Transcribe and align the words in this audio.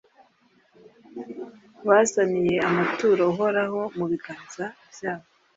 bazaniye 1.87 2.55
amaturo 2.67 3.21
Uhoraho 3.31 3.81
mu 3.97 4.05
biganza 4.11 4.65
byabo, 4.93 5.25